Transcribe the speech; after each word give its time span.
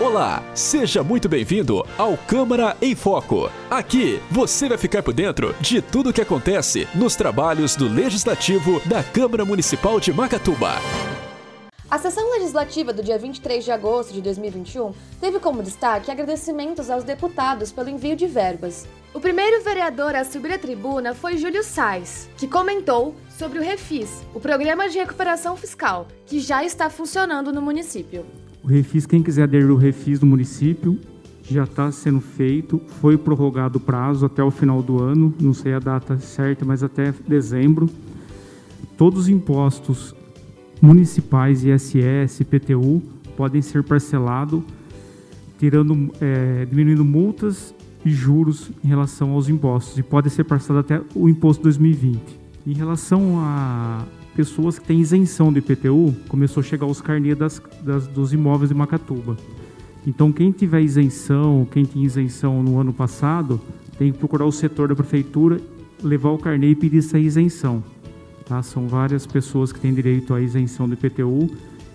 Olá, 0.00 0.42
seja 0.56 1.04
muito 1.04 1.28
bem-vindo 1.28 1.86
ao 1.96 2.16
Câmara 2.16 2.76
em 2.82 2.96
Foco. 2.96 3.48
Aqui 3.70 4.20
você 4.28 4.68
vai 4.68 4.76
ficar 4.76 5.04
por 5.04 5.14
dentro 5.14 5.54
de 5.60 5.80
tudo 5.80 6.10
o 6.10 6.12
que 6.12 6.20
acontece 6.20 6.88
nos 6.96 7.14
trabalhos 7.14 7.76
do 7.76 7.86
Legislativo 7.86 8.80
da 8.86 9.04
Câmara 9.04 9.44
Municipal 9.44 10.00
de 10.00 10.12
Macatuba. 10.12 10.72
A 11.88 11.96
sessão 11.96 12.28
legislativa 12.32 12.92
do 12.92 13.04
dia 13.04 13.16
23 13.16 13.64
de 13.64 13.70
agosto 13.70 14.12
de 14.12 14.20
2021 14.20 14.92
teve 15.20 15.38
como 15.38 15.62
destaque 15.62 16.10
agradecimentos 16.10 16.90
aos 16.90 17.04
deputados 17.04 17.70
pelo 17.70 17.88
envio 17.88 18.16
de 18.16 18.26
verbas. 18.26 18.88
O 19.14 19.20
primeiro 19.20 19.62
vereador 19.62 20.16
a 20.16 20.24
subir 20.24 20.54
à 20.54 20.58
tribuna 20.58 21.14
foi 21.14 21.36
Júlio 21.36 21.62
Sais, 21.62 22.28
que 22.36 22.48
comentou 22.48 23.14
sobre 23.28 23.60
o 23.60 23.62
Refis, 23.62 24.24
o 24.34 24.40
Programa 24.40 24.88
de 24.88 24.98
Recuperação 24.98 25.56
Fiscal, 25.56 26.08
que 26.26 26.40
já 26.40 26.64
está 26.64 26.90
funcionando 26.90 27.52
no 27.52 27.62
município. 27.62 28.26
O 28.64 28.66
Refis, 28.66 29.04
quem 29.04 29.22
quiser 29.22 29.42
aderir 29.42 29.68
ao 29.68 29.76
Refis 29.76 30.18
do 30.18 30.24
município, 30.24 30.98
já 31.42 31.64
está 31.64 31.92
sendo 31.92 32.22
feito, 32.22 32.80
foi 32.98 33.18
prorrogado 33.18 33.76
o 33.76 33.80
prazo 33.80 34.24
até 34.24 34.42
o 34.42 34.50
final 34.50 34.82
do 34.82 35.02
ano, 35.02 35.34
não 35.38 35.52
sei 35.52 35.74
a 35.74 35.78
data 35.78 36.18
certa, 36.18 36.64
mas 36.64 36.82
até 36.82 37.12
dezembro. 37.28 37.90
Todos 38.96 39.20
os 39.20 39.28
impostos 39.28 40.14
municipais, 40.80 41.62
ISS, 41.62 42.40
IPTU, 42.40 43.02
podem 43.36 43.60
ser 43.60 43.82
parcelados, 43.82 44.62
tirando, 45.58 46.10
é, 46.18 46.64
diminuindo 46.64 47.04
multas 47.04 47.74
e 48.02 48.10
juros 48.10 48.70
em 48.82 48.88
relação 48.88 49.32
aos 49.32 49.50
impostos, 49.50 49.98
e 49.98 50.02
pode 50.02 50.30
ser 50.30 50.44
parcelado 50.44 50.86
até 50.86 51.04
o 51.14 51.28
imposto 51.28 51.62
2020. 51.64 52.18
Em 52.66 52.72
relação 52.72 53.40
a 53.40 54.06
pessoas 54.34 54.78
que 54.78 54.86
têm 54.86 55.00
isenção 55.00 55.52
do 55.52 55.58
IPTU, 55.58 56.14
começou 56.28 56.60
a 56.60 56.64
chegar 56.64 56.86
os 56.86 57.00
carnês 57.00 57.36
das, 57.36 57.62
das, 57.82 58.06
dos 58.06 58.32
imóveis 58.32 58.68
de 58.68 58.74
Macatuba. 58.74 59.36
Então, 60.06 60.30
quem 60.30 60.50
tiver 60.50 60.82
isenção, 60.82 61.66
quem 61.70 61.84
tinha 61.84 62.04
isenção 62.04 62.62
no 62.62 62.78
ano 62.78 62.92
passado, 62.92 63.60
tem 63.98 64.12
que 64.12 64.18
procurar 64.18 64.44
o 64.44 64.52
setor 64.52 64.88
da 64.88 64.94
prefeitura, 64.94 65.60
levar 66.02 66.30
o 66.30 66.38
carnê 66.38 66.70
e 66.70 66.74
pedir 66.74 66.98
essa 66.98 67.18
isenção. 67.18 67.82
Tá? 68.44 68.62
São 68.62 68.86
várias 68.86 69.26
pessoas 69.26 69.72
que 69.72 69.80
têm 69.80 69.94
direito 69.94 70.34
à 70.34 70.40
isenção 70.40 70.86
do 70.86 70.94
IPTU, 70.94 71.48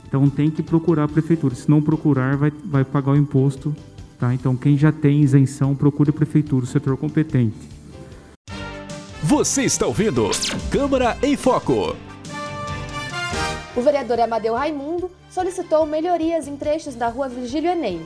então 0.07 0.27
tem 0.29 0.49
que 0.49 0.63
procurar 0.63 1.03
a 1.03 1.07
prefeitura. 1.07 1.53
Se 1.53 1.69
não 1.69 1.81
procurar, 1.81 2.35
vai, 2.35 2.51
vai 2.65 2.83
pagar 2.83 3.11
o 3.11 3.17
imposto. 3.17 3.75
Tá? 4.19 4.33
Então, 4.33 4.55
quem 4.55 4.75
já 4.75 4.91
tem 4.91 5.21
isenção, 5.21 5.75
procure 5.75 6.09
a 6.09 6.13
prefeitura, 6.13 6.63
o 6.63 6.67
setor 6.67 6.97
competente. 6.97 7.55
Você 9.21 9.63
está 9.63 9.85
ouvindo 9.85 10.29
Câmara 10.71 11.15
em 11.21 11.37
Foco. 11.37 12.08
O 13.79 13.81
vereador 13.81 14.19
Amadeu 14.19 14.55
Raimundo 14.55 15.09
solicitou 15.31 15.85
melhorias 15.85 16.49
em 16.49 16.57
trechos 16.57 16.95
da 16.95 17.07
rua 17.07 17.29
Virgílio 17.29 17.71
Enem. 17.71 18.05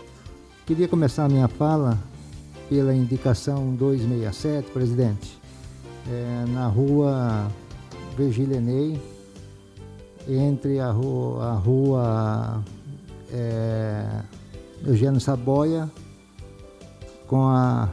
Queria 0.68 0.88
começar 0.88 1.28
minha 1.28 1.48
fala 1.48 1.98
pela 2.70 2.94
indicação 2.94 3.74
267, 3.74 4.70
presidente. 4.70 5.36
É, 6.08 6.46
na 6.50 6.68
rua 6.68 7.48
Virgílio 8.16 8.56
Enei, 8.56 9.02
entre 10.30 10.80
a 10.80 10.92
rua, 10.92 11.44
a 11.44 11.54
rua 11.54 12.64
é, 13.34 14.06
Eugênio 14.86 15.20
Saboia 15.20 15.90
com 17.26 17.48
a, 17.48 17.90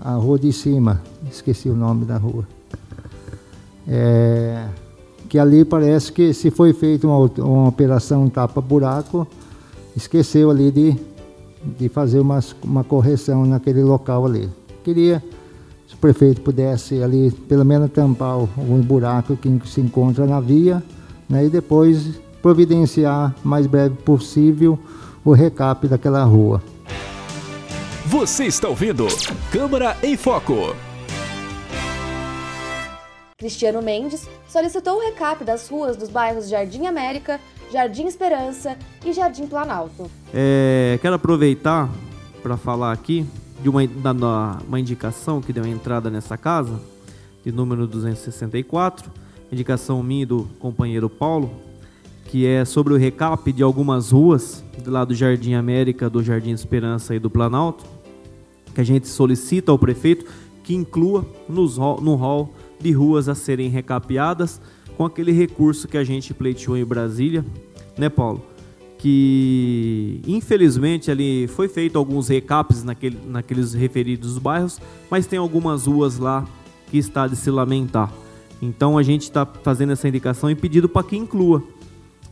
a 0.00 0.14
rua 0.14 0.36
de 0.36 0.52
cima, 0.52 1.00
esqueci 1.30 1.68
o 1.68 1.76
nome 1.76 2.04
da 2.04 2.16
rua. 2.16 2.44
É, 3.86 4.68
que 5.28 5.38
ali 5.38 5.64
parece 5.64 6.12
que 6.12 6.32
se 6.32 6.50
foi 6.50 6.72
feita 6.72 7.06
uma, 7.06 7.18
uma 7.38 7.68
operação 7.68 8.28
tapa-buraco, 8.28 9.26
esqueceu 9.96 10.50
ali 10.50 10.70
de, 10.70 10.96
de 11.78 11.88
fazer 11.88 12.20
uma, 12.20 12.40
uma 12.62 12.84
correção 12.84 13.44
naquele 13.44 13.82
local 13.82 14.26
ali. 14.26 14.48
Queria 14.84 15.22
se 15.86 15.94
o 15.94 15.98
prefeito 15.98 16.40
pudesse 16.40 17.02
ali 17.02 17.30
pelo 17.30 17.64
menos 17.64 17.90
tampar 17.90 18.38
um 18.38 18.80
buraco 18.80 19.36
que 19.36 19.60
se 19.66 19.80
encontra 19.80 20.26
na 20.26 20.40
via 20.40 20.82
né, 21.28 21.46
e 21.46 21.48
depois 21.48 22.20
providenciar 22.42 23.34
mais 23.42 23.66
breve 23.66 23.96
possível 23.96 24.78
o 25.24 25.32
recap 25.32 25.88
daquela 25.88 26.22
rua. 26.24 26.62
Você 28.06 28.44
está 28.44 28.68
ouvindo 28.68 29.08
Câmara 29.50 29.96
em 30.02 30.16
Foco. 30.16 30.74
Cristiano 33.38 33.82
Mendes 33.82 34.26
solicitou 34.48 34.96
o 34.96 35.00
recap 35.00 35.44
das 35.44 35.68
ruas 35.68 35.94
dos 35.94 36.08
bairros 36.08 36.48
Jardim 36.48 36.86
América, 36.86 37.38
Jardim 37.70 38.06
Esperança 38.06 38.78
e 39.04 39.12
Jardim 39.12 39.46
Planalto. 39.46 40.10
É, 40.32 40.98
quero 41.02 41.16
aproveitar 41.16 41.90
para 42.42 42.56
falar 42.56 42.92
aqui 42.92 43.26
de 43.60 43.68
uma, 43.68 43.86
da, 43.86 44.58
uma 44.66 44.80
indicação 44.80 45.42
que 45.42 45.52
deu 45.52 45.66
entrada 45.66 46.08
nessa 46.08 46.38
casa, 46.38 46.80
de 47.44 47.52
número 47.52 47.86
264, 47.86 49.12
indicação 49.52 50.02
minha 50.02 50.24
do 50.24 50.48
companheiro 50.58 51.10
Paulo, 51.10 51.50
que 52.30 52.46
é 52.46 52.64
sobre 52.64 52.94
o 52.94 52.96
recap 52.96 53.52
de 53.52 53.62
algumas 53.62 54.12
ruas 54.12 54.64
lá 54.86 55.04
do 55.04 55.14
Jardim 55.14 55.52
América, 55.52 56.08
do 56.08 56.22
Jardim 56.22 56.52
Esperança 56.52 57.14
e 57.14 57.18
do 57.18 57.28
Planalto, 57.28 57.84
que 58.74 58.80
a 58.80 58.84
gente 58.84 59.06
solicita 59.06 59.70
ao 59.70 59.78
prefeito 59.78 60.24
que 60.64 60.74
inclua 60.74 61.26
nos, 61.46 61.76
no 61.76 62.14
hall 62.14 62.50
de 62.80 62.92
ruas 62.92 63.28
a 63.28 63.34
serem 63.34 63.68
recapeadas 63.68 64.60
com 64.96 65.04
aquele 65.04 65.32
recurso 65.32 65.86
que 65.86 65.96
a 65.96 66.04
gente 66.04 66.32
pleiteou 66.32 66.76
em 66.76 66.84
Brasília, 66.84 67.44
né, 67.96 68.08
Paulo? 68.08 68.44
Que 68.98 70.20
infelizmente 70.26 71.10
ali 71.10 71.46
foi 71.48 71.68
feito 71.68 71.98
alguns 71.98 72.28
recaps 72.28 72.82
naquele, 72.82 73.18
naqueles 73.26 73.74
referidos 73.74 74.38
bairros, 74.38 74.80
mas 75.10 75.26
tem 75.26 75.38
algumas 75.38 75.86
ruas 75.86 76.18
lá 76.18 76.46
que 76.90 76.98
está 76.98 77.26
de 77.26 77.36
se 77.36 77.50
lamentar. 77.50 78.12
Então 78.60 78.96
a 78.96 79.02
gente 79.02 79.22
está 79.22 79.44
fazendo 79.44 79.92
essa 79.92 80.08
indicação 80.08 80.50
e 80.50 80.54
pedido 80.54 80.88
para 80.88 81.06
que 81.06 81.16
inclua 81.16 81.62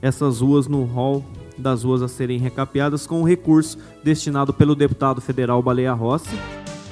essas 0.01 0.41
ruas 0.41 0.67
no 0.67 0.85
hall 0.85 1.25
das 1.57 1.85
ruas 1.85 2.03
a 2.03 2.09
serem 2.09 2.39
recapeadas 2.39 3.07
com 3.07 3.23
o 3.23 3.25
recurso 3.25 3.79
destinado 4.03 4.53
pelo 4.53 4.75
deputado 4.75 5.21
federal 5.21 5.63
Baleia 5.63 5.93
Rossi. 5.93 6.37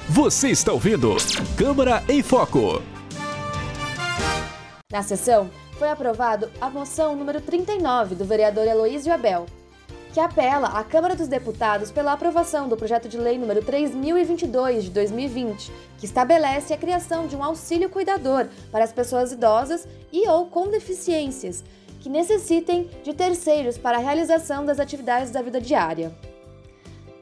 Você 0.09 0.49
está 0.49 0.71
ouvindo 0.71 1.15
Câmara 1.57 2.03
em 2.07 2.21
Foco. 2.21 2.92
Na 4.93 5.01
sessão, 5.01 5.49
foi 5.79 5.89
aprovado 5.89 6.51
a 6.61 6.69
moção 6.69 7.15
número 7.15 7.41
39 7.41 8.13
do 8.13 8.23
vereador 8.23 8.67
Heloísio 8.67 9.11
Abel, 9.11 9.47
que 10.13 10.19
apela 10.19 10.67
à 10.67 10.83
Câmara 10.83 11.15
dos 11.15 11.27
Deputados 11.27 11.89
pela 11.89 12.13
aprovação 12.13 12.69
do 12.69 12.77
projeto 12.77 13.09
de 13.09 13.17
lei 13.17 13.39
número 13.39 13.63
3022 13.65 14.83
de 14.83 14.89
2020, 14.91 15.71
que 15.97 16.05
estabelece 16.05 16.75
a 16.75 16.77
criação 16.77 17.25
de 17.25 17.35
um 17.35 17.43
auxílio 17.43 17.89
cuidador 17.89 18.45
para 18.71 18.83
as 18.83 18.93
pessoas 18.93 19.31
idosas 19.31 19.87
e 20.11 20.29
ou 20.29 20.45
com 20.45 20.69
deficiências 20.69 21.63
que 21.99 22.07
necessitem 22.07 22.87
de 23.03 23.15
terceiros 23.15 23.79
para 23.79 23.97
a 23.97 24.01
realização 24.01 24.63
das 24.63 24.79
atividades 24.79 25.31
da 25.31 25.41
vida 25.41 25.59
diária. 25.59 26.13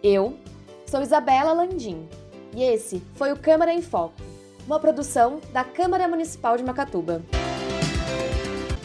Eu 0.03 0.37
sou 0.85 1.01
Isabela 1.01 1.53
Landim 1.53 2.05
e 2.53 2.63
esse 2.63 3.01
foi 3.15 3.31
o 3.31 3.39
Câmara 3.39 3.73
em 3.73 3.81
Foco, 3.81 4.21
uma 4.67 4.77
produção 4.77 5.39
da 5.53 5.63
Câmara 5.63 6.05
Municipal 6.05 6.57
de 6.57 6.65
Macatuba. 6.65 7.21